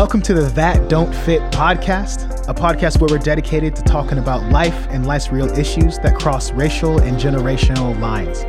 [0.00, 4.50] Welcome to the That Don't Fit podcast, a podcast where we're dedicated to talking about
[4.50, 8.42] life and life's real issues that cross racial and generational lines.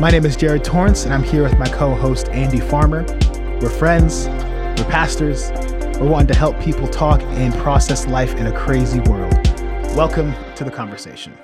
[0.00, 3.04] My name is Jared Torrance, and I'm here with my co host, Andy Farmer.
[3.60, 5.50] We're friends, we're pastors,
[5.98, 9.34] we're wanting to help people talk and process life in a crazy world.
[9.96, 11.36] Welcome to the conversation.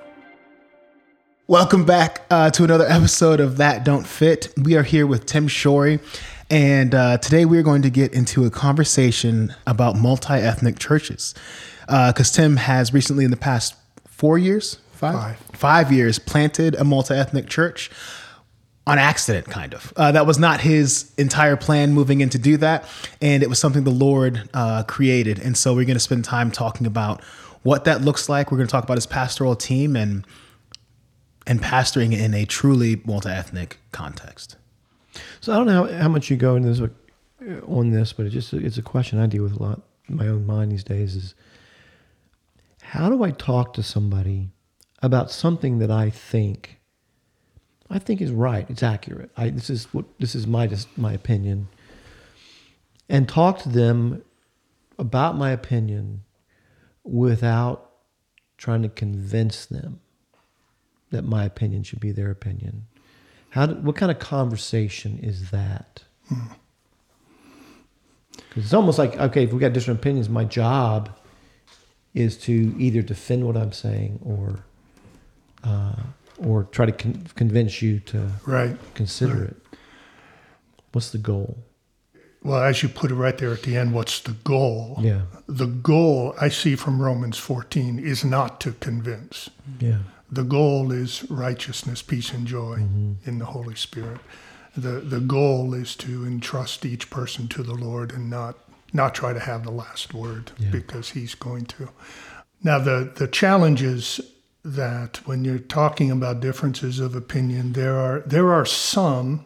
[1.48, 4.54] Welcome back uh, to another episode of That Don't Fit.
[4.56, 6.00] We are here with Tim Shorey,
[6.54, 11.34] and uh, today we're going to get into a conversation about multi ethnic churches.
[11.80, 13.74] Because uh, Tim has recently, in the past
[14.06, 15.36] four years, five, Five.
[15.52, 17.90] five years, planted a multi ethnic church
[18.86, 19.92] on accident, kind of.
[19.96, 22.88] Uh, that was not his entire plan moving in to do that.
[23.20, 25.40] And it was something the Lord uh, created.
[25.40, 27.20] And so we're going to spend time talking about
[27.64, 28.52] what that looks like.
[28.52, 30.24] We're going to talk about his pastoral team and
[31.48, 34.56] and pastoring in a truly multi-ethnic context.
[35.40, 38.34] So I don't know how, much you go into this uh, on this, but it's
[38.34, 41.16] just it's a question I deal with a lot in my own mind these days.
[41.16, 41.34] Is
[42.82, 44.50] how do I talk to somebody
[45.02, 46.78] about something that I think
[47.90, 49.30] I think is right, it's accurate.
[49.36, 51.68] I, this is what this is my just my opinion,
[53.08, 54.22] and talk to them
[54.98, 56.22] about my opinion
[57.02, 57.90] without
[58.56, 60.00] trying to convince them
[61.10, 62.86] that my opinion should be their opinion.
[63.54, 63.66] How?
[63.66, 66.02] Do, what kind of conversation is that?
[68.32, 71.08] Because it's almost like okay, if we got different opinions, my job
[72.14, 74.64] is to either defend what I'm saying or
[75.62, 75.94] uh,
[76.38, 78.76] or try to con- convince you to Right.
[78.94, 79.50] consider Right.
[79.50, 79.56] it.
[80.92, 81.58] What's the goal?
[82.42, 84.98] Well, as you put it right there at the end, what's the goal?
[85.00, 89.48] Yeah, The goal I see from Romans 14 is not to convince.
[89.80, 89.98] yeah,
[90.34, 93.28] The goal is righteousness, peace, and joy mm-hmm.
[93.28, 94.20] in the Holy Spirit.
[94.76, 98.58] The the goal is to entrust each person to the Lord and not
[98.92, 100.70] not try to have the last word Yeah.
[100.70, 101.90] because He's going to.
[102.62, 104.20] Now the the challenge is
[104.64, 109.44] that when you're talking about differences of opinion, there are there are some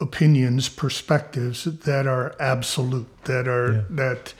[0.00, 3.82] opinions, perspectives that are absolute, that are Yeah.
[3.90, 4.34] that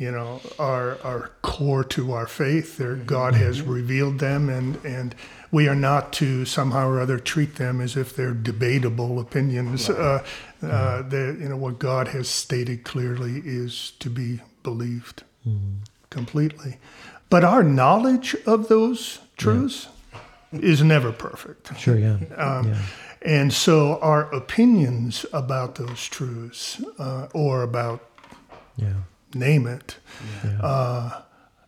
[0.00, 2.76] you know are are core to our faith.
[2.78, 5.14] They're, God has revealed them, and and
[5.52, 9.88] we are not to somehow or other treat them as if they're debatable opinions.
[9.90, 10.22] Uh,
[10.62, 15.22] uh, they- you know what God has stated clearly is to be believed
[16.10, 16.78] completely.
[17.28, 19.88] But our knowledge of those truths
[20.52, 21.78] is never perfect.
[21.78, 22.82] sure, yeah, Um, yeah,
[23.22, 28.00] And so our opinions about those truths uh, or about
[28.76, 28.94] yeah,
[29.34, 29.96] name it,
[30.44, 30.58] yeah.
[30.60, 31.22] uh,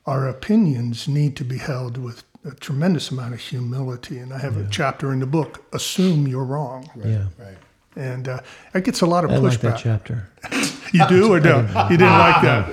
[0.06, 4.18] our opinions need to be held with a tremendous amount of humility.
[4.18, 6.90] And I have a chapter in the book, Assume You're Wrong.
[6.96, 7.26] yeah.
[7.38, 7.56] Right.
[7.94, 8.40] And uh,
[8.72, 9.78] that gets a lot of I like that pushback.
[9.78, 10.28] chapter.
[10.94, 11.68] you do or don't?
[11.90, 12.68] You didn't like that?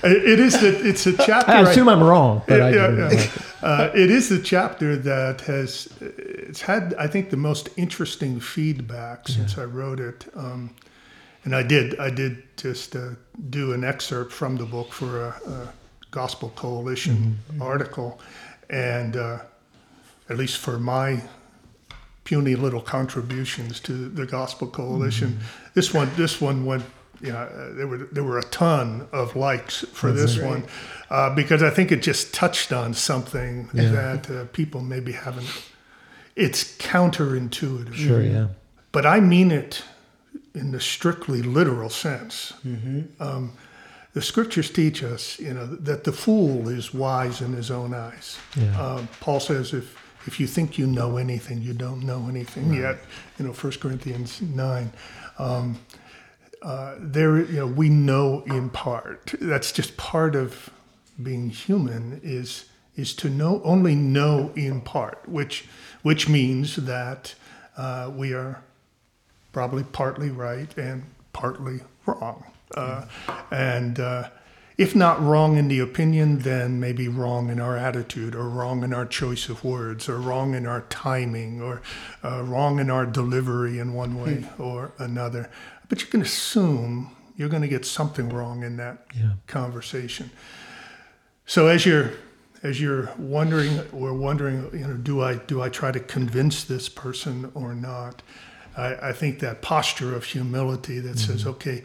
[0.04, 1.50] it is the, it's a chapter.
[1.52, 3.08] I I- assume I'm wrong, but I Yeah, do yeah.
[3.08, 3.30] like it.
[3.62, 9.26] Uh, it is the chapter that has it's had I think the most interesting feedback
[9.26, 10.26] since I wrote it.
[10.36, 10.70] Um,
[11.46, 13.10] and I did I did just uh,
[13.50, 15.72] do an excerpt from the book for a, a
[16.10, 18.20] Gospel Coalition article,
[18.68, 19.38] and uh,
[20.28, 21.22] at least for my
[22.24, 25.38] puny little contributions to the Gospel Coalition,
[25.74, 26.84] this one this one went.
[27.22, 30.64] Yeah, uh, there were there were a ton of likes for this one
[31.10, 33.88] uh, because I think it just touched on something Yeah.
[33.88, 35.48] that uh, people maybe haven't.
[36.34, 38.48] It's counterintuitive, Sure, yeah,
[38.92, 39.82] but I mean it
[40.56, 42.52] in the strictly literal sense.
[43.20, 43.52] Um,
[44.14, 48.38] the scriptures teach us, you know, that the fool is wise in his own eyes.
[48.56, 48.80] Yeah.
[48.80, 49.94] Um, Paul says, if
[50.26, 52.96] if you think you know anything, you don't know anything yet.
[53.38, 54.92] You know, 1 Corinthians nine.
[55.38, 55.78] Um,
[56.62, 59.34] uh, there, you know, we know in part.
[59.40, 60.70] That's just part of
[61.22, 62.20] being human.
[62.24, 62.64] Is
[62.96, 65.66] is to know only know in part, which
[66.02, 67.34] which means that
[67.76, 68.62] uh, we are
[69.56, 72.44] probably partly right and partly wrong.
[72.74, 73.06] Uh,
[73.50, 74.28] and uh,
[74.76, 78.92] if not wrong in the opinion, then maybe wrong in our attitude, or wrong in
[78.92, 81.80] our choice of words, or wrong in our timing, or
[82.22, 85.48] uh, wrong in our delivery in one way or another.
[85.88, 90.30] But you can assume you're going to get something wrong in that yeah, conversation.
[91.46, 92.12] So as you're
[92.62, 96.90] as you're wondering or wondering, you know, do I do I try to convince this
[96.90, 98.20] person or not?
[98.76, 101.50] I, I think that posture of humility that says, mm-hmm.
[101.50, 101.82] okay,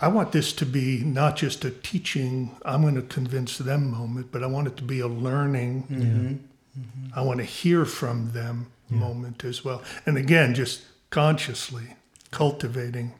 [0.00, 4.28] I want this to be not just a teaching, I'm going to convince them moment,
[4.30, 5.82] but I want it to be a learning.
[5.84, 6.80] Mm-hmm.
[6.80, 7.18] Mm-hmm.
[7.18, 9.82] I want to hear from them moment as well.
[10.06, 11.94] And again, just consciously
[12.30, 13.14] cultivating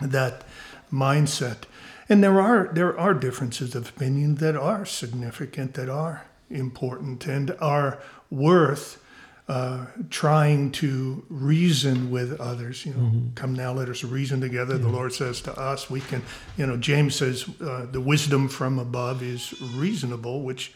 [0.00, 0.44] that
[0.92, 1.64] mindset.
[2.08, 7.56] And there are there are differences of opinion that are significant, that are important, and
[7.60, 7.98] are
[8.30, 9.02] worth
[9.48, 12.84] uh, trying to reason with others.
[12.84, 14.76] You know, come now, let us reason together.
[14.78, 16.22] The Lord says to us, we can.
[16.56, 20.72] You know, James says uh, the wisdom from above is reasonable, which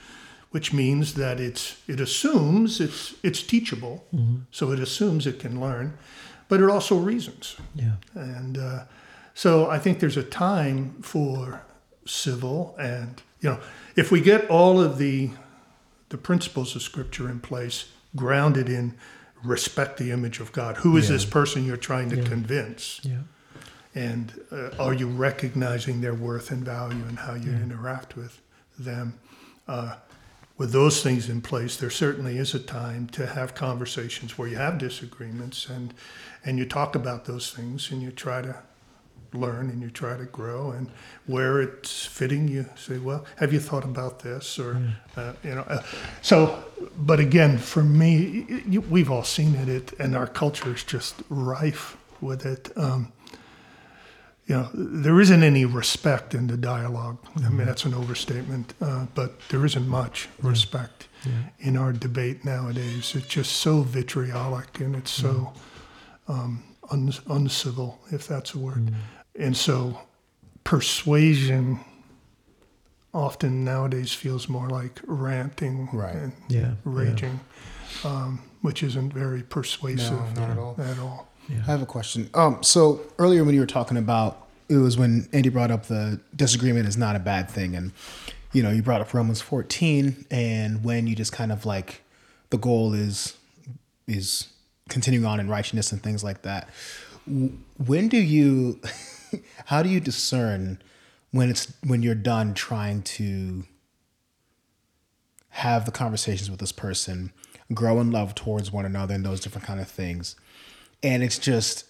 [0.50, 4.04] which means that it's it assumes it's it's teachable,
[4.50, 5.98] so it assumes it can learn,
[6.48, 7.56] but it also reasons.
[7.74, 7.94] Yeah.
[8.14, 8.84] And uh,
[9.34, 11.62] so I think there's a time for
[12.06, 13.60] civil and you know
[13.94, 15.30] if we get all of the
[16.08, 17.86] the principles of scripture in place
[18.16, 18.94] grounded in
[19.42, 20.78] respect the image of God.
[20.78, 21.16] Who is Yeah.
[21.16, 23.00] this person you're trying to convince?
[23.02, 23.18] Yeah.
[23.92, 28.40] and uh, are you recognizing their worth and value and how you interact with
[28.78, 29.14] them?
[29.66, 29.96] Uh,
[30.56, 34.56] with those things in place there certainly is a time to have conversations where you
[34.56, 35.92] have disagreements and
[36.44, 38.54] and you talk about those things and you try to
[39.32, 40.90] learn and you try to grow and
[41.26, 44.58] where it's fitting you say well have you thought about this?
[44.58, 44.80] Or
[45.16, 45.82] uh, you know uh,
[46.22, 46.62] so
[46.96, 51.96] but again for me we've all seen it, it and our culture is just rife
[52.20, 52.70] with it.
[52.76, 53.12] Um,
[54.46, 57.18] you know, there isn't any respect in the dialogue.
[57.36, 61.06] I mean, that's an overstatement, uh, but there isn't much respect
[61.60, 63.14] in our debate nowadays.
[63.14, 65.52] It's just so vitriolic and it's so
[66.26, 68.92] um, un- uncivil, if that's a word.
[69.38, 70.00] And so
[70.64, 71.80] persuasion
[73.12, 76.14] often nowadays feels more like ranting Right.
[76.14, 76.60] and Yeah.
[76.60, 76.74] yeah.
[76.84, 77.40] raging,
[78.04, 80.76] um, which isn't very persuasive No, not at all.
[80.78, 81.28] At all.
[81.50, 82.30] I have a question.
[82.34, 86.20] Um, so earlier when you were talking about it was when Andy brought up the
[86.36, 87.90] disagreement is not a bad thing, and
[88.52, 92.02] you know you brought up Romans 14, and when you just kind of like
[92.50, 93.34] the goal is
[94.06, 94.46] is
[94.88, 96.68] continuing on in righteousness and things like that.
[97.26, 98.78] When do you,
[99.66, 100.80] how do you discern
[101.30, 103.64] when it's when you're done trying to
[105.50, 107.32] have the conversations with this person,
[107.74, 110.36] grow in love towards one another, and those different kind of things,
[111.02, 111.84] and it's just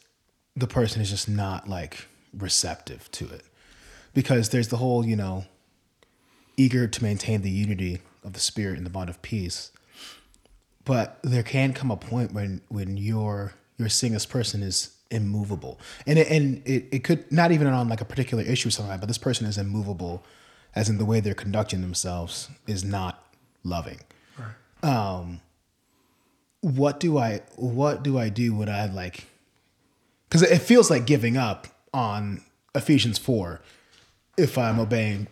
[0.57, 2.07] the person is just not like
[2.37, 3.45] receptive to it?
[4.15, 5.45] Because there's the whole you know
[6.57, 9.71] eager to maintain the unity of the spirit and the bond of peace
[10.85, 15.79] but there can come a point when when you're you're seeing this person is immovable.
[16.07, 18.91] And it, and it, it could not even on like a particular issue or something
[18.91, 20.23] like that, but this person is immovable
[20.75, 23.25] as in the way they're conducting themselves is not
[23.65, 24.01] loving.
[24.83, 25.41] Um
[26.63, 28.55] what do i what do i do?
[28.55, 29.27] When i like
[30.29, 32.43] because it feels like giving up on
[32.75, 33.61] ephesians 4
[34.37, 35.27] if i'm obeying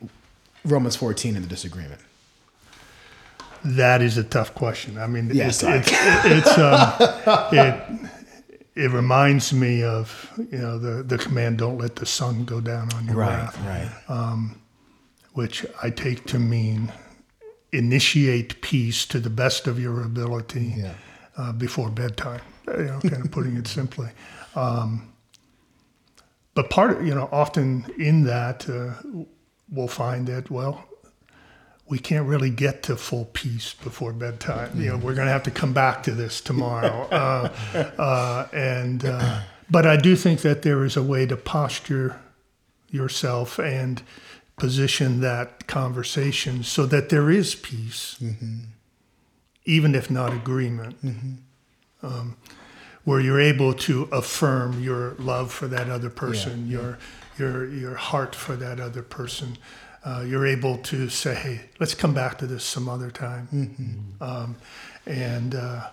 [0.65, 2.01] romans 14 in the disagreement.
[3.65, 4.99] That is a tough question.
[4.99, 5.79] I mean, Yeah, it, sorry.
[5.81, 5.91] it's
[6.49, 6.93] it's um,
[7.53, 8.18] it
[8.85, 10.07] it reminds me of
[10.53, 13.91] you know the the command "Don't let the sun go down on your wrath," right
[15.35, 16.93] which I take to mean
[17.73, 20.95] initiate peace to the best of your ability Yeah.
[21.37, 22.41] uh, before bedtime.
[22.67, 24.09] You know, kind of putting it simply.
[24.55, 25.13] Um,
[26.55, 28.95] but part of you know often in that uh,
[29.71, 30.75] we'll find that well
[31.89, 34.81] we can't really get to full peace before bedtime.
[34.81, 37.09] You know, we're going to have to come back to this tomorrow.
[37.11, 37.53] uh,
[37.99, 39.41] uh, and uh,
[39.71, 42.21] but I do think that there is a way to posture
[42.91, 44.03] yourself and
[44.57, 48.23] position that conversation so that there is peace,
[49.65, 50.97] even if not agreement.
[52.03, 52.37] Um,
[53.05, 56.99] where you're able to affirm your love for that other person, your
[57.39, 59.57] your your heart for that other person.
[60.09, 63.49] Uh, you're able to say, "Hey, let's come back to this some other time."
[64.21, 64.57] Um,
[65.05, 65.89] and uh,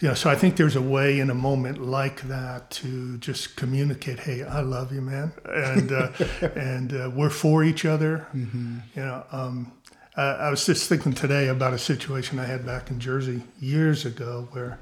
[0.00, 3.54] you know, so I think there's a way in a moment like that to just
[3.54, 6.10] communicate, "Hey, I love you, man," and uh,
[6.56, 8.26] and uh, we're for each other.
[8.34, 9.72] You know, um,
[10.16, 14.04] I, I was just thinking today about a situation I had back in Jersey years
[14.04, 14.80] ago where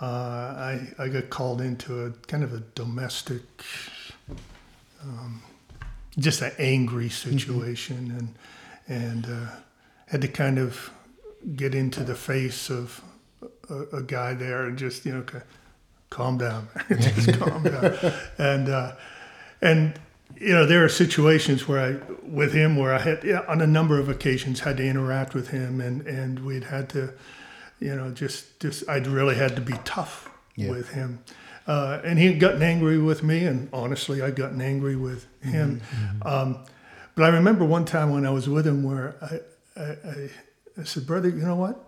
[0.00, 3.42] uh, I I got called into a kind of a domestic,
[5.02, 5.42] um,
[6.18, 8.34] just an angry situation, and
[8.86, 9.50] and uh,
[10.06, 10.90] had to kind of
[11.56, 13.02] get into the face of
[13.68, 15.42] a, a guy there and just you know ca-
[16.10, 17.96] calm down, just calm down,
[18.38, 18.92] and uh,
[19.60, 19.98] and
[20.38, 23.66] you know there are situations where I with him where I had yeah, on a
[23.66, 27.12] number of occasions had to interact with him and and we'd had to
[27.80, 30.70] you know just just I'd really had to be tough Yeah.
[30.70, 31.18] with him.
[31.66, 35.80] Uh, and he had gotten angry with me, and honestly, I'd gotten angry with him.
[35.80, 36.04] Mm-hmm.
[36.04, 36.28] Mm-hmm.
[36.28, 36.64] Um,
[37.14, 40.30] but I remember one time when I was with him where I, I, I,
[40.80, 41.82] I said, Brother, you know what?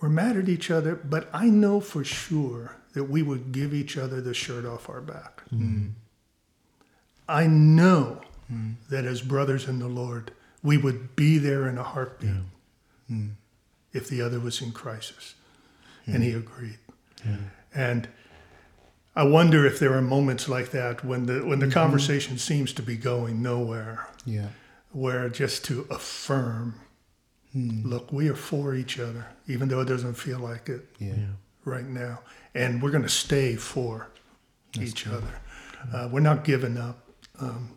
[0.00, 3.98] We're mad at each other, but I know for sure that we would give each
[3.98, 5.42] other the shirt off our back.
[5.52, 5.88] Mm-hmm.
[7.28, 8.22] I know
[8.88, 10.30] that as brothers in the Lord,
[10.62, 12.30] we would be there in a heartbeat
[13.92, 15.34] if the other was in crisis.
[16.06, 16.78] And he agreed.
[17.74, 18.08] And
[19.18, 22.82] I wonder if there are moments like that when the when the conversation seems to
[22.82, 24.50] be going nowhere, Yeah.
[24.92, 26.74] where just to affirm,
[27.52, 31.14] look, we are for each other, even though it doesn't feel like it Yeah.
[31.64, 32.20] right now,
[32.54, 34.06] and we're going to stay for
[34.80, 35.34] each other.
[35.92, 36.98] Uh, we're not giving up,
[37.40, 37.70] um,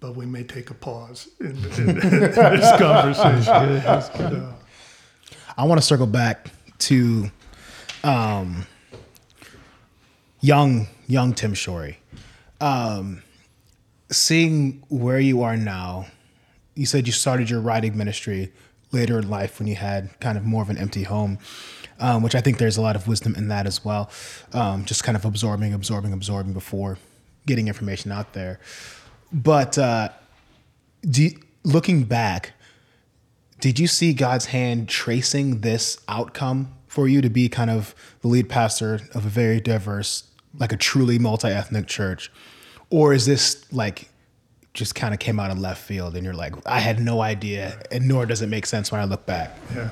[0.00, 3.42] but we may take a pause in, in, in this conversation.
[3.44, 4.54] So,
[5.58, 7.30] I want to circle back to
[8.02, 8.66] um,
[10.44, 11.96] young young Tim Shorey.
[12.60, 13.22] Um,
[14.12, 16.06] seeing where you are now,
[16.74, 18.52] you said you started your writing ministry
[18.92, 21.38] later in life when you had kind of more of an empty home,
[21.98, 24.10] um, which I think there's a lot of wisdom in that as well.
[24.52, 26.98] Um, just kind of absorbing, absorbing, absorbing before
[27.46, 28.60] getting information out there.
[29.32, 30.10] But uh,
[31.02, 32.52] do you, looking back,
[33.60, 38.28] did you see God's hand tracing this outcome for you to be kind of the
[38.28, 40.24] lead pastor of a very diverse,
[40.58, 42.30] like a truly multi ethnic church?
[42.90, 44.10] Or is this like
[44.72, 47.80] just kind of came out of left field and you're like, I had no idea,
[47.90, 49.56] and nor does it make sense when I look back?
[49.74, 49.90] yeah.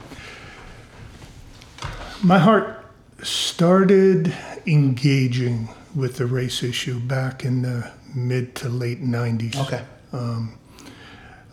[2.22, 2.84] My heart
[3.22, 4.32] started
[4.66, 9.56] engaging with the race issue back in the mid to late 90s.
[9.56, 9.82] Okay.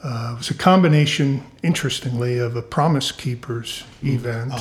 [0.01, 4.53] Uh, it was a combination, interestingly, of a Promise Keepers event.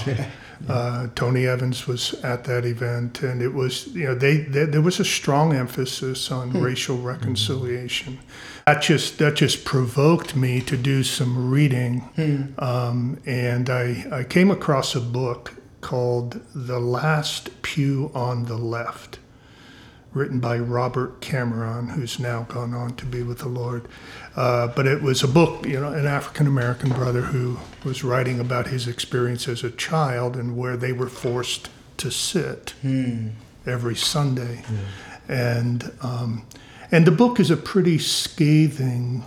[0.67, 4.83] Uh, Tony Evans was at that event, and it was, you know, they, they there
[4.83, 8.19] was a strong emphasis on racial reconciliation.
[8.67, 14.51] That just that just provoked me to do some reading, um, and I I came
[14.51, 19.19] across a book called "The Last Pew on the Left."
[20.13, 23.87] Written by Robert Cameron, who's now gone on to be with the Lord.
[24.37, 28.41] Uh, but it was a book, you know, an African American brother who was writing
[28.41, 32.75] about his experience as a child and where they were forced to sit
[33.67, 34.63] every Sunday.
[35.29, 36.47] And um,
[36.91, 39.25] and the book is a pretty scathing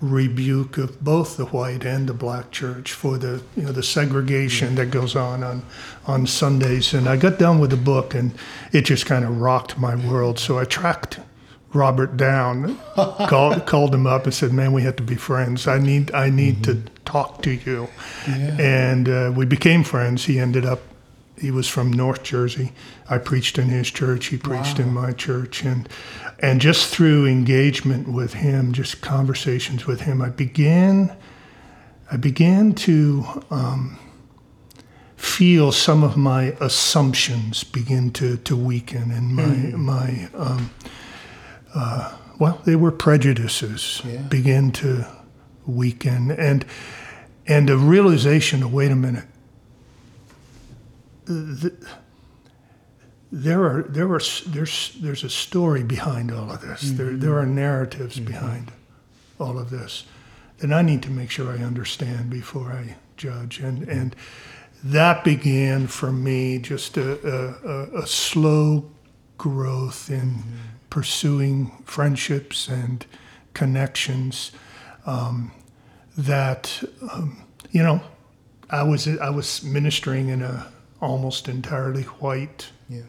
[0.00, 4.76] rebuke of both the white and the black church for the you know the segregation
[4.76, 5.62] that goes on on
[6.06, 6.94] on Sundays.
[6.94, 8.32] And I got done with the book and
[8.72, 10.38] it just kind of rocked my world.
[10.38, 11.18] So I tracked
[11.72, 15.66] Robert down called called him up and said man we have to be friends.
[15.66, 17.88] I need I need to talk to you.
[18.26, 20.26] And uh, we became friends.
[20.26, 20.80] He ended up
[21.40, 22.72] he was from North Jersey.
[23.08, 24.26] I preached in his church.
[24.26, 25.88] He preached in my church, and
[26.40, 31.16] and just through engagement with him, just conversations with him, I began
[32.10, 33.98] I began to um,
[35.16, 40.70] feel some of my assumptions begin to to weaken, and my my um,
[41.74, 44.22] uh, well, they were prejudices Yeah.
[44.22, 45.06] begin to
[45.66, 46.64] weaken, and
[47.46, 49.24] and a realization of wait a minute
[53.30, 56.90] there are there are there's there's a story behind all of this.
[56.92, 58.72] There there are narratives behind
[59.38, 60.04] all of this
[60.58, 63.60] that I need to make sure I understand before I judge.
[63.60, 64.16] And and
[64.82, 68.90] that began for me just a a, a, a slow
[69.36, 70.42] growth in
[70.90, 73.04] pursuing friendships and
[73.52, 74.52] connections
[75.04, 75.52] um,
[76.16, 76.82] that
[77.12, 78.00] um, you know
[78.70, 80.66] I was I was ministering in a
[81.00, 83.02] almost entirely white Yeah.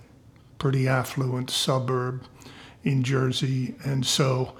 [0.58, 2.24] pretty affluent suburb
[2.84, 4.53] in Jersey, and so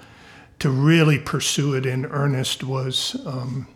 [0.58, 3.66] to really pursue it in earnest was um,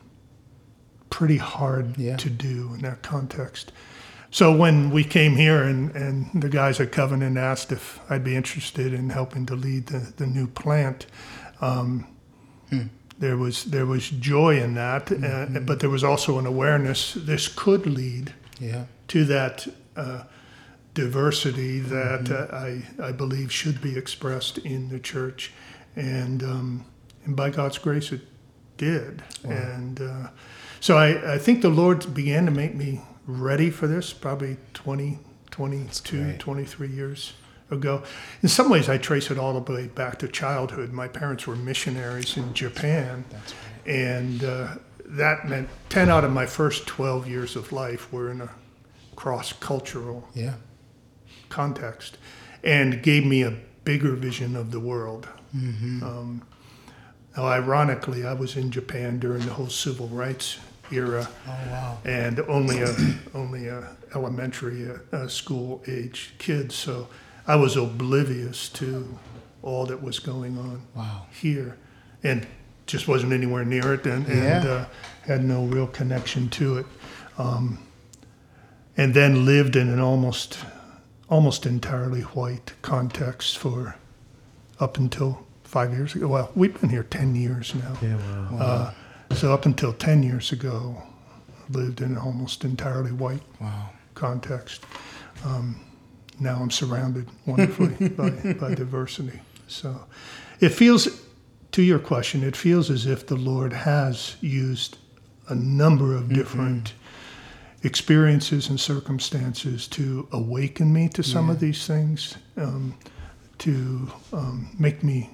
[1.11, 2.17] pretty hard Yeah.
[2.17, 3.73] to do in that context.
[4.31, 8.35] So when we came here and, and the guys at Covenant asked if I'd be
[8.35, 11.07] interested in helping to lead the, the new plant,
[11.61, 12.07] um,
[13.21, 17.47] there was there was joy in that, uh, but there was also an awareness this
[17.47, 18.87] could lead Yeah.
[19.09, 20.25] To that uh,
[20.95, 25.53] diversity that uh, I, I believe should be expressed in the church.
[25.97, 26.85] And, um,
[27.25, 28.23] and by God's grace, it
[28.77, 29.23] did.
[29.43, 30.29] And uh,
[30.81, 35.19] so I, I think the Lord began to make me ready for this probably 20,
[35.51, 37.33] 22, 23 years
[37.71, 38.03] ago.
[38.43, 40.93] In some ways, I trace it all the way back to childhood.
[40.93, 43.25] My parents were missionaries in Japan.
[43.33, 43.55] Right.
[43.87, 44.75] And uh,
[45.07, 48.51] that meant 10 out of my first 12 years of life were in a
[49.17, 50.55] cross cultural Yeah.
[51.49, 52.19] context
[52.63, 53.55] and gave me a
[53.85, 55.29] bigger vision of the world.
[55.55, 56.43] Um,
[57.37, 60.59] now, ironically, I was in Japan during the whole civil rights
[60.91, 61.99] era Oh wow.
[62.05, 62.95] and only a
[63.35, 66.73] only a elementary uh, school age kid.
[66.73, 67.09] So
[67.47, 69.17] I was oblivious to
[69.63, 71.27] all that was going on Wow.
[71.33, 71.77] here,
[72.23, 72.47] and
[72.87, 74.71] just wasn't anywhere near it, and, and Yeah.
[74.71, 74.87] uh,
[75.27, 76.87] had no real connection to it.
[77.39, 77.79] Um,
[78.97, 80.59] and then lived in an almost
[81.29, 83.97] almost entirely white context for
[84.79, 86.29] up until five years ago.
[86.29, 87.97] Well, we've been here ten years now.
[88.03, 88.17] Yeah,
[88.51, 88.59] wow.
[89.31, 91.03] Uh, so up until ten years ago,
[91.71, 93.91] lived in an almost entirely white Wow.
[94.15, 94.85] context.
[95.45, 95.81] Um,
[96.41, 99.41] now I'm surrounded wonderfully by, by diversity.
[99.67, 100.05] So
[100.61, 101.09] it feels,
[101.73, 104.99] to your question, it feels as if the Lord has used
[105.49, 106.93] a number of different
[107.85, 112.95] experiences and circumstances to awaken me to some of these things, um,
[113.59, 115.31] to um, make me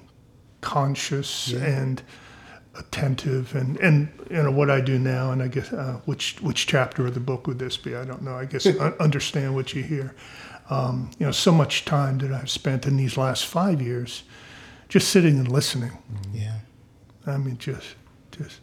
[0.61, 2.03] conscious and
[2.75, 6.67] attentive and and you know what I do now and I guess uh, which which
[6.67, 7.95] chapter of the book would this be?
[7.95, 8.35] I don't know.
[8.35, 10.15] I guess un- understand what you hear.
[10.69, 14.23] Um, you know so much time that I've spent in these last five years
[14.87, 15.97] just sitting and listening.
[16.33, 16.59] Yeah.
[17.25, 17.95] I mean just
[18.31, 18.59] just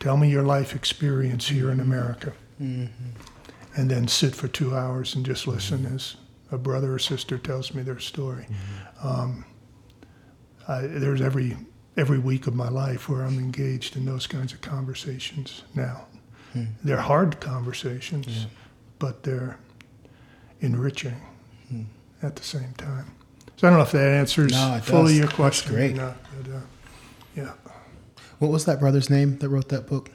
[0.00, 2.86] tell me your life experience here in America mm-hmm.
[3.76, 5.96] and then sit for two hours and just listen mm-hmm.
[5.96, 6.16] as
[6.52, 9.06] a brother or sister tells me their story mm-hmm.
[9.06, 9.44] um,
[10.68, 11.56] I, there's every
[11.96, 16.06] every week of my life where I'm engaged in those kinds of conversations now.
[16.52, 16.64] Hmm.
[16.84, 18.46] They're hard conversations,
[18.98, 19.58] but they're
[20.60, 21.20] enriching
[21.68, 21.84] hmm.
[22.22, 23.12] at the same time.
[23.56, 25.16] So I don't know if that answers No, fully does.
[25.16, 25.72] your That's question.
[25.72, 25.92] great.
[25.92, 26.60] Or not, but, uh,
[27.34, 27.52] yeah,
[28.38, 30.10] What was that brother's name that wrote that book?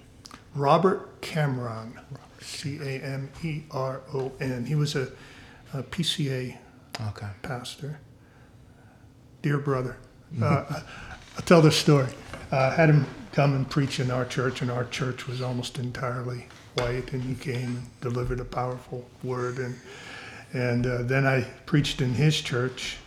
[0.54, 2.00] Robert Cameron,
[2.40, 4.66] C A M E R O N.
[4.66, 5.08] He was a,
[5.74, 6.58] a PCA
[7.08, 7.28] Okay.
[7.42, 8.00] pastor,
[9.42, 9.98] dear brother.
[10.42, 10.82] Uh,
[11.36, 12.08] I'll tell this story.
[12.52, 16.48] I had him come and preach in our church, and our church was almost entirely
[16.76, 19.58] white, and he came and delivered a powerful word.
[19.58, 19.76] And,
[20.54, 22.98] and uh, then I preached in his church,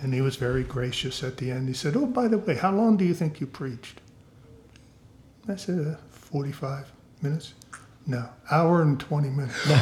[0.00, 1.68] and he was very gracious at the end.
[1.68, 4.00] He said, Oh, by the way, how long do you think you preached?
[5.46, 7.52] I said, uh, 45 minutes.
[8.06, 9.54] No, hour and 20 minutes.
[9.64, 9.72] he,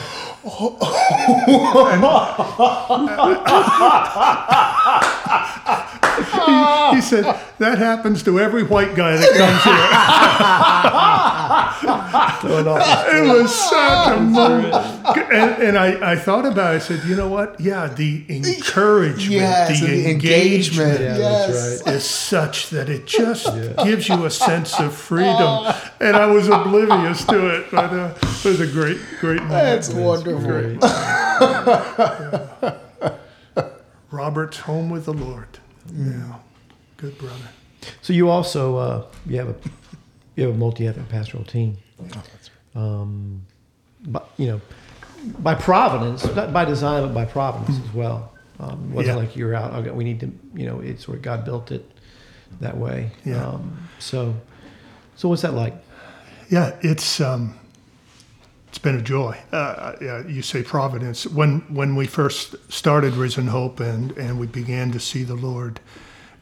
[6.96, 7.24] he said,
[7.58, 11.18] that happens to every white guy that comes here.
[12.44, 14.74] it was such a moment.
[15.32, 16.76] And, and I, I thought about it.
[16.76, 17.60] I said, you know what?
[17.60, 21.00] Yeah, the encouragement, Yes, the, the engagement, engagement.
[21.00, 21.48] Yeah, yes.
[21.48, 21.94] that's right.
[21.96, 23.46] is such that it just
[23.84, 25.74] gives you a sense of freedom.
[26.00, 29.50] And I was oblivious to it, but uh, it was a great, great moment.
[29.50, 30.40] That's wonderful.
[30.48, 30.78] Great.
[34.10, 35.58] Robert's home with the Lord.
[35.90, 36.12] Mm.
[36.12, 36.36] Yeah,
[36.98, 37.48] good brother.
[38.02, 39.54] So you also uh, you have a
[40.36, 41.76] you have a multi-ethnic pastoral team.
[42.74, 43.42] Um,
[44.06, 44.60] but you know,
[45.38, 48.32] by providence, not by design, but by providence as well.
[48.60, 49.22] Um, it wasn't Yeah.
[49.22, 49.72] like you're out.
[49.74, 50.32] Okay, we need to.
[50.54, 51.88] You know, it's where God built it
[52.60, 53.10] that way.
[53.24, 53.46] Yeah.
[53.46, 54.34] Um, so,
[55.16, 55.74] so what's that like?
[56.50, 57.54] Yeah, it's um,
[58.68, 59.38] it's been a joy.
[59.52, 61.26] Uh, yeah, you say providence.
[61.26, 65.80] When when we first started Risen Hope and and we began to see the Lord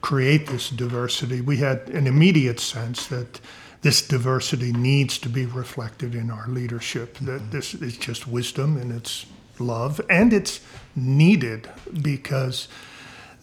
[0.01, 3.41] create this diversity, we had an immediate sense that
[3.83, 7.19] this diversity needs to be reflected in our leadership.
[7.19, 9.27] That this is just wisdom and it's
[9.59, 10.61] love and it's
[10.97, 11.69] needed
[12.03, 12.69] because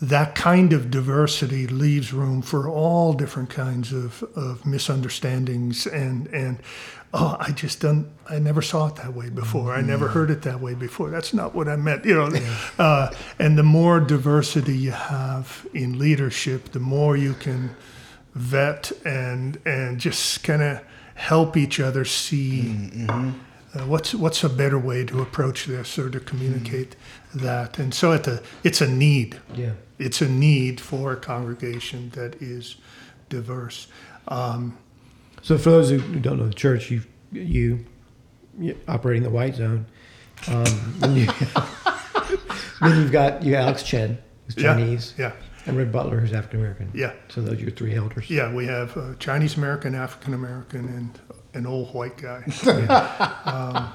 [0.01, 6.59] that kind of diversity leaves room for all different kinds of, of misunderstandings and and
[7.13, 9.73] oh I just don't I never saw it that way before.
[9.73, 11.09] I never heard it that way before.
[11.09, 12.29] That's not what I meant you know.
[12.77, 17.75] Uh, and the more diversity you have in leadership the more you can
[18.37, 20.81] vet and and just kind of
[21.15, 22.75] help each other see
[23.09, 23.31] uh,
[23.85, 26.95] what's what's a better way to approach this or to communicate
[27.33, 28.27] that and so at
[28.63, 29.71] it's a need Yeah.
[29.97, 32.75] it's a need for a congregation that is
[33.29, 33.87] diverse.
[34.27, 34.77] Um,
[35.41, 37.85] So for those who who don't know the church, you you,
[38.87, 39.85] operating the white zone.
[40.47, 40.65] Um,
[40.99, 41.27] then, you,
[42.83, 45.31] you've got you Alex Chen, who's Yeah, Chinese, yeah,
[45.67, 46.91] and Rick Butler, who's African American.
[46.93, 48.29] yeah, So those are your three elders.
[48.29, 48.51] yeah.
[48.53, 51.19] We have uh, Chinese American, African American, and
[51.53, 52.43] an old white guy.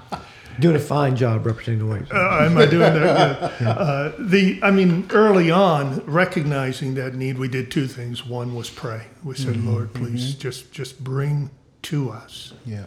[0.60, 2.18] Doing a fine job representing the white zone.
[2.18, 3.58] Uh, am I doing that?
[3.58, 3.66] good?
[3.68, 8.26] Uh, the, I mean, early on, recognizing that need, we did two things.
[8.26, 9.06] One was pray.
[9.24, 11.50] We said, Lord, please just just bring
[11.82, 12.84] to us Yeah.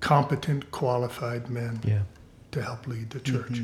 [0.00, 2.02] competent, qualified men yeah.
[2.52, 3.60] to help lead the church.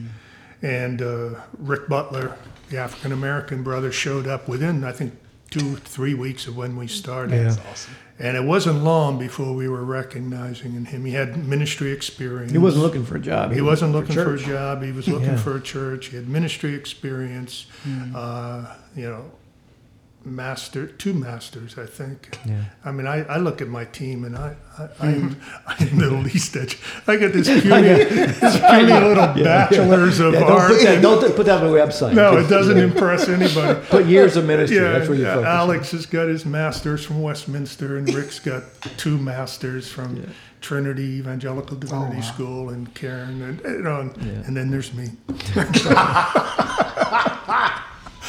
[0.62, 2.36] And uh, Rick Butler,
[2.68, 5.14] the African American brother, showed up within, I think,
[5.50, 7.34] two, three weeks of when we started.
[7.36, 7.56] Yeah.
[7.70, 7.94] Awesome.
[8.18, 11.06] And it wasn't long before we were recognizing in him.
[11.06, 12.52] He had ministry experience.
[12.52, 13.50] He wasn't looking for a job.
[13.52, 14.82] He wasn't looking for, a job.
[14.82, 15.36] He was looking Yeah.
[15.38, 16.08] for a church.
[16.08, 17.64] He had ministry experience.
[18.14, 19.24] Uh, you know,
[20.24, 22.38] master, two masters, I think.
[22.46, 22.64] Yeah.
[22.84, 25.98] I mean, I, I look at my team and I, I, I'm, I'm mm-hmm.
[25.98, 26.78] the least edge.
[27.06, 30.70] I got this puny, this puny little bachelor's of Yeah, don't art.
[30.70, 31.02] put that.
[31.02, 32.14] Don't put that on the website.
[32.14, 33.80] no, it doesn't impress anybody.
[33.88, 34.78] Put years of ministry.
[34.78, 35.48] Yeah, That's where you yeah, focus.
[35.48, 38.64] Alex has got his master's from Westminster, and Rick's got
[38.96, 40.26] two masters from Yeah.
[40.60, 42.20] Trinity Evangelical Divinity oh, wow.
[42.20, 44.32] School, and Karen, and you know, and, Yeah.
[44.46, 45.10] and then there's me.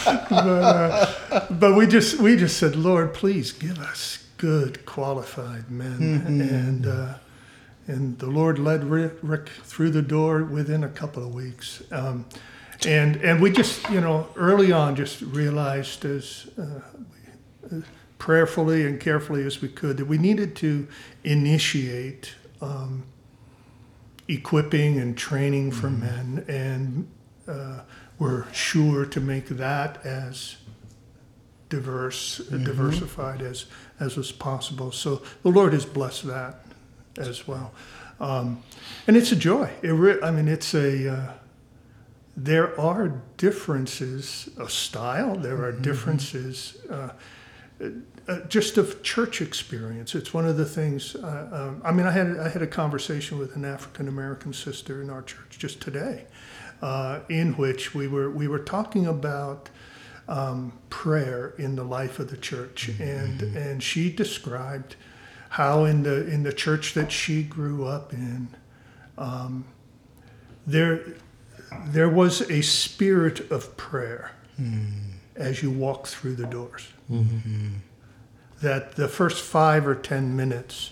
[0.05, 6.23] But, uh, but we just we just said, Lord, please give us good qualified men,
[6.27, 7.13] and uh,
[7.87, 11.83] and the Lord led Rick, Rick through the door within a couple of weeks.
[11.91, 12.25] Um,
[12.85, 17.81] and and we just you know early on just realized as uh,
[18.17, 20.87] prayerfully and carefully as we could that we needed to
[21.23, 23.03] initiate um,
[24.27, 27.07] equipping and training for men, and
[27.47, 27.81] uh,
[28.21, 30.57] we're sure to make that as
[31.69, 33.65] diverse, diversified as
[33.99, 34.91] as was possible.
[34.91, 36.63] So the Lord has blessed that
[37.17, 37.73] as well,
[38.19, 38.61] um,
[39.07, 39.71] and it's a joy.
[39.81, 41.31] It re- I mean, it's a uh,
[42.37, 45.35] there are differences of style.
[45.35, 46.77] There are differences.
[46.87, 47.09] Uh,
[48.27, 50.13] uh, just of church experience.
[50.13, 51.15] It's one of the things.
[51.15, 55.01] Uh, um, I mean, I had I had a conversation with an African American sister
[55.01, 56.25] in our church just today,
[56.81, 59.69] uh, in which we were we were talking about
[60.27, 64.95] um, prayer in the life of the church, and and she described
[65.49, 68.47] how in the in the church that she grew up in,
[69.17, 69.65] um,
[70.65, 71.01] there
[71.85, 74.31] there was a spirit of prayer
[75.35, 76.87] as you walk through the doors.
[78.61, 80.91] That the first five or ten minutes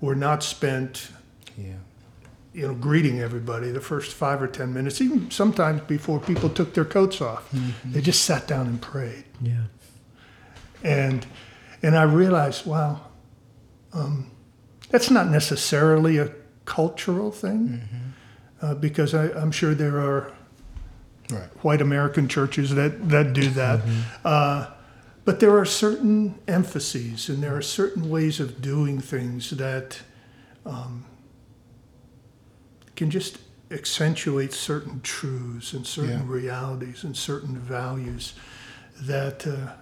[0.00, 1.10] were not spent,
[1.58, 1.74] Yeah.
[2.54, 3.70] You know, greeting everybody.
[3.72, 7.52] The first five or ten minutes, even sometimes before people took their coats off,
[7.84, 9.24] they just sat down and prayed.
[9.42, 9.64] Yeah.
[10.82, 11.26] And
[11.82, 13.00] and I realized, wow,
[13.92, 14.30] um,
[14.90, 16.30] that's not necessarily a
[16.64, 17.82] cultural thing,
[18.62, 20.32] uh, because I, I'm sure there are
[21.30, 21.48] Right.
[21.64, 23.80] white American churches that, that do that.
[24.26, 24.66] Uh,
[25.24, 30.00] but there are certain emphases and there are certain ways of doing things that
[30.66, 31.06] um,
[32.96, 33.38] can just
[33.70, 36.22] accentuate certain truths and certain Yeah.
[36.26, 38.34] realities and certain values
[39.02, 39.72] that uh,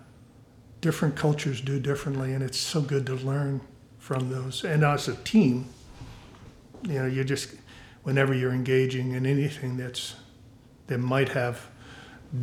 [0.81, 2.33] different cultures do differently.
[2.33, 3.61] And it's so good to learn
[3.99, 4.65] from those.
[4.65, 5.67] And as a team,
[6.85, 7.51] you know, you just,
[8.03, 10.15] whenever you're engaging in anything that's
[10.89, 11.69] that might have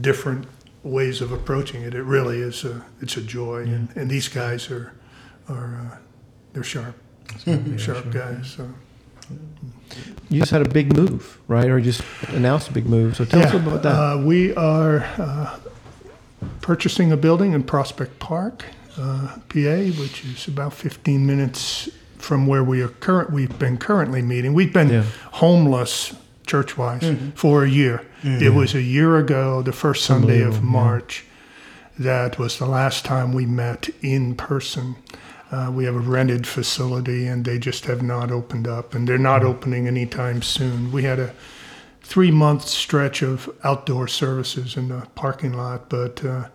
[0.02, 0.46] different
[0.84, 1.94] ways of approaching it.
[1.94, 4.94] It really is a it's a joy, and, and these guys are
[5.50, 5.98] are uh,
[6.54, 6.96] they're sharp,
[7.78, 8.52] sharp guys.
[8.56, 8.74] So
[10.30, 11.68] You just had a big move, right?
[11.70, 13.16] Or you just announced a big move.
[13.16, 13.90] So tell us about that.
[13.92, 15.58] Uh, we are uh,
[16.62, 18.66] purchasing a building in Prospect Park,
[18.98, 21.90] uh, PA, which is about 15 minutes
[22.20, 23.32] from where we are current.
[23.32, 24.54] We've been currently meeting.
[24.54, 25.04] We've been Yeah.
[25.32, 26.14] homeless
[26.46, 28.04] church-wise for a year.
[28.24, 30.72] It was a year ago, the first Sunday of Unbelievable, yeah.
[30.84, 31.26] March.
[31.98, 34.96] That was the last time we met in person.
[35.52, 39.18] Uh, we have a rented facility, and they just have not opened up, and they're
[39.18, 40.92] not opening anytime soon.
[40.92, 41.34] We had a
[42.02, 46.46] three month stretch of outdoor services in the parking lot, but uh,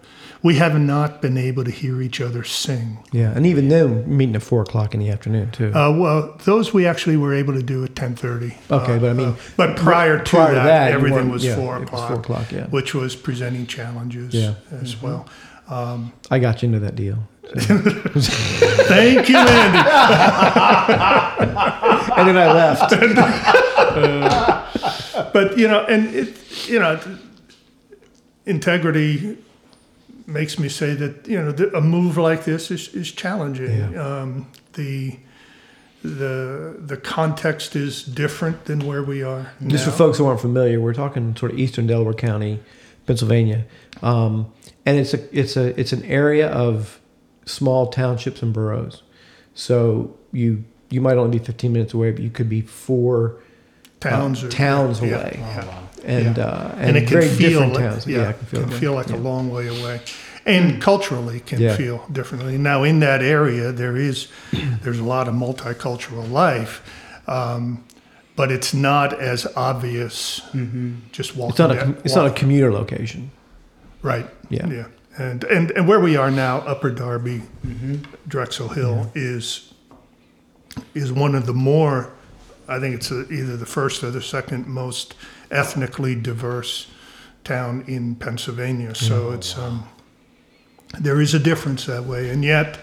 [0.43, 2.99] we have not been able to hear each other sing.
[3.13, 5.73] yeah, and even then, meeting at four o'clock in the afternoon too.
[5.75, 8.57] Uh, well, those we actually were able to do at ten thirty.
[8.71, 11.81] Okay, but I mean, but prior to prior that, that, everything was yeah, four it
[11.81, 12.09] was o'clock.
[12.09, 12.67] four o'clock, yeah.
[12.67, 14.55] which was presenting challenges Yeah.
[14.71, 15.27] as well.
[15.69, 17.19] Um, I got you into that deal,
[17.57, 19.79] thank you, Andy.
[22.17, 22.91] and then I left.
[25.33, 27.01] but you know, and it, you know,
[28.47, 29.39] integrity
[30.27, 33.93] makes me say that you know a move like this is is challenging.
[33.93, 34.21] Yeah.
[34.21, 35.19] Um, the
[36.03, 39.53] the the context is different than where we are.
[39.67, 42.61] Just for folks who aren't familiar, we're talking sort of eastern Delaware County,
[43.07, 43.65] Pennsylvania,
[44.03, 44.53] um,
[44.85, 47.01] and it's a it's a it's an area of
[47.47, 49.03] small townships and boroughs.
[49.55, 53.37] So you you might only be 15 minutes away, but you could be four
[54.05, 55.79] uh, towns are, towns yeah, away, yeah.
[56.05, 56.45] and Yeah.
[56.45, 58.07] uh, and, and, it can very feel different like, towns.
[58.07, 59.17] Yeah, it can feel, can feel like yeah.
[59.17, 60.01] a long way away,
[60.47, 61.75] and culturally can Yeah.
[61.77, 62.59] feel differently.
[62.59, 64.29] Now, in that area, there is
[64.83, 66.83] there's a lot of multicultural life,
[67.27, 67.83] um,
[68.37, 70.43] but it's not as obvious.
[71.13, 71.51] Just walking.
[71.51, 73.31] It's not a down- com- it's not a commuter location.
[74.03, 74.29] right.
[74.51, 74.67] Yeah.
[74.69, 74.87] yeah,
[75.19, 77.43] and and and where we are now, Upper Darby,
[78.29, 79.73] Drexel Hill is
[80.95, 82.13] is one of the more,
[82.69, 85.15] I think it's uh either the first or the second most
[85.51, 86.89] ethnically diverse
[87.45, 88.95] town in Pennsylvania.
[88.95, 89.85] So it's um,
[90.99, 92.79] there is a difference that way, and yet.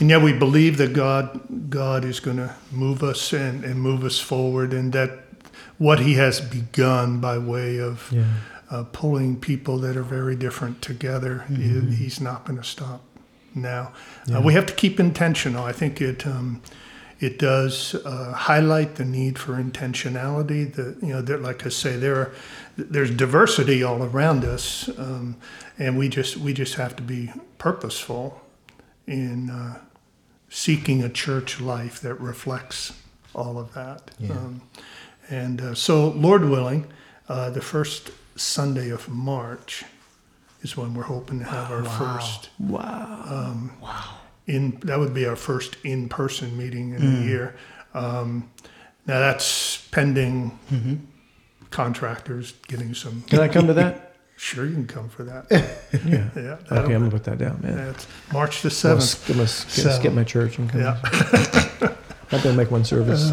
[0.00, 4.04] And yet we believe that God, God is going to move us and, and move
[4.04, 5.10] us forward, and that
[5.78, 8.22] what He has begun by way of Yeah.
[8.70, 11.54] Uh, pulling people that are very different together, he-
[11.96, 13.00] He's not going to stop
[13.54, 13.92] now.
[14.32, 15.64] Uh, we have to keep intentional.
[15.64, 16.60] I think it um,
[17.20, 20.72] it does uh, highlight the need for intentionality.
[20.74, 22.32] That you know, that like I say, there are
[22.76, 25.36] there's diversity all around us, um,
[25.78, 28.40] and we just we just have to be purposeful
[29.06, 29.80] in uh,
[30.50, 32.92] seeking a church life that reflects
[33.34, 34.10] all of that.
[34.30, 34.60] Um,
[35.30, 36.86] and uh, so, Lord willing,
[37.28, 39.84] uh, the first Sunday of March
[40.62, 43.70] is when we're hoping to have our first Wow.
[43.80, 44.04] wow
[44.46, 44.78] in.
[44.84, 47.20] That would be our first in-person meeting in Mm.
[47.22, 47.54] a year.
[47.94, 48.50] Um,
[49.06, 50.94] now that's pending Mm-hmm.
[51.70, 53.22] contractors getting some.
[53.28, 54.04] Can I come to that?
[54.40, 55.50] Sure, you can come for that.
[56.06, 56.28] Yeah.
[56.36, 57.76] Yeah, Okay, I'm gonna put that down, man.
[57.76, 59.02] that's March the seventh.
[59.02, 60.80] sk- I'm gonna skip, skip my church and come.
[60.80, 60.96] Yeah.
[62.32, 63.28] I'm gonna make one service.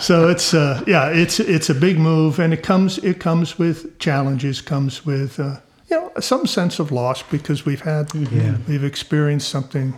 [0.00, 3.98] so it's uh, yeah, it's it's a big move, and it comes it comes with
[3.98, 5.56] challenges, comes with uh,
[5.90, 8.56] you know some sense of loss because we've had Yeah.
[8.68, 9.94] we've experienced something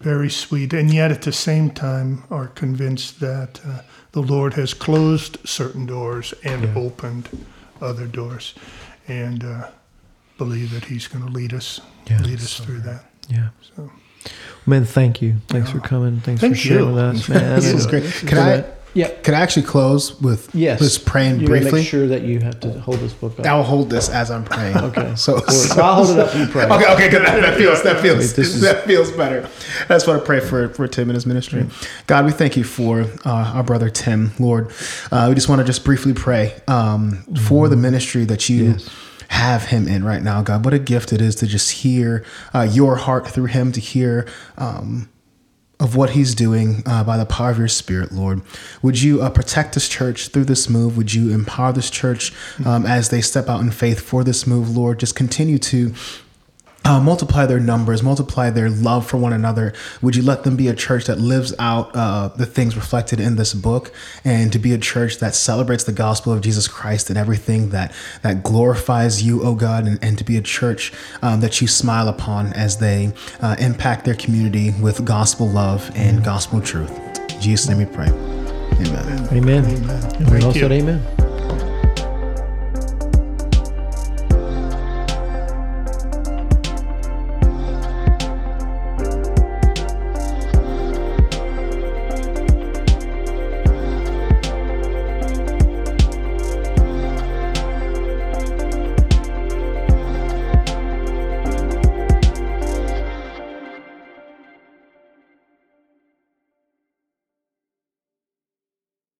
[0.00, 3.80] very sweet, and yet at the same time are convinced that uh,
[4.12, 6.74] the Lord has closed certain doors and Yeah.
[6.76, 7.28] opened
[7.80, 8.54] other doors,
[9.08, 9.68] and uh,
[10.38, 13.04] believe that He's going to lead us Yeah, lead us through that.
[13.28, 13.48] yeah.
[13.76, 13.90] So.
[14.66, 15.36] Man, thank you.
[15.48, 16.18] Thanks for coming.
[16.20, 16.94] Thanks Thank for sharing you.
[16.94, 17.54] with us, man.
[17.56, 18.04] This is great.
[18.26, 18.64] Can I?
[18.94, 19.10] Yeah.
[19.22, 20.78] Can I actually close with Yes.
[20.78, 21.70] just praying You briefly?
[21.70, 23.44] make sure that you have to hold this book up.
[23.44, 24.74] I'll hold this as I'm praying.
[24.78, 25.12] Okay.
[25.16, 26.64] So, so- I'll hold it up and you pray.
[26.64, 27.22] Okay, okay, good.
[27.26, 29.48] That, that feels that feels Wait, this is- that feels better.
[29.86, 31.66] That's what I pray for for Tim and his ministry.
[32.06, 34.72] God, we thank you for uh, our brother Tim, Lord.
[35.12, 38.72] Uh, we just want to just briefly pray um, for the ministry that you.
[38.72, 38.88] Yes.
[39.28, 40.64] Have him in right now, God.
[40.64, 44.26] What a gift it is to just hear uh, your heart through him, to hear
[44.56, 45.08] um,
[45.78, 48.40] of what he's doing uh, by the power of your spirit, Lord.
[48.82, 50.96] Would you uh, protect this church through this move?
[50.96, 52.32] Would you empower this church
[52.64, 55.00] um, as they step out in faith for this move, Lord?
[55.00, 55.92] Just continue to.
[56.86, 59.72] Uh, multiply their numbers, multiply their love for one another.
[60.02, 63.34] Would you let them be a church that lives out uh, the things reflected in
[63.34, 63.90] this book,
[64.24, 67.92] and to be a church that celebrates the gospel of Jesus Christ and everything that
[68.22, 72.06] that glorifies you, oh God, and, and to be a church um, that you smile
[72.06, 76.96] upon as they uh, impact their community with gospel love and gospel truth.
[77.32, 78.06] In Jesus' name we pray.
[78.06, 79.28] Amen.
[79.32, 79.64] Amen.
[79.64, 80.04] Amen.
[80.20, 80.60] Everyone Thank you.
[80.60, 81.25] said amen.